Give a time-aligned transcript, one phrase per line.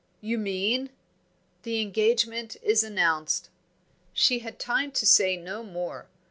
[0.19, 0.89] "You mean"
[1.61, 3.49] "The engagement is announced."
[4.13, 6.07] She had time to say no more.